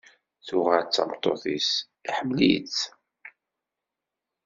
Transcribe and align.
Tuɣal 0.47 0.83
d 0.87 0.91
tameṭṭut-is, 0.95 1.69
iḥemmel-itt. 2.09 2.79